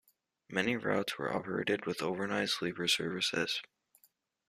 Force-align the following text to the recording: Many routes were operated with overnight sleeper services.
Many 0.49 0.77
routes 0.77 1.19
were 1.19 1.31
operated 1.31 1.85
with 1.85 2.01
overnight 2.01 2.49
sleeper 2.49 2.87
services. 2.87 3.61